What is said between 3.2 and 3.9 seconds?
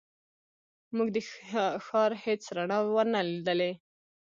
لیدلې.